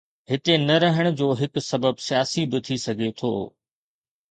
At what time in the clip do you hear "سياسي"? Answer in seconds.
2.07-2.47